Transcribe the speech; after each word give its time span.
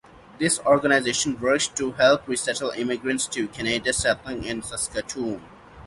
This 0.39 0.57
organization 0.61 1.39
works 1.39 1.67
to 1.67 1.91
help 1.91 2.27
resettle 2.27 2.71
immigrants 2.71 3.27
to 3.27 3.47
Canada 3.49 3.93
settling 3.93 4.43
in 4.45 4.63
Saskatoon. 4.63 5.43